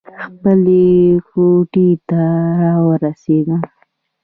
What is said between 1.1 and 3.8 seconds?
کوټې ته راورسېدم.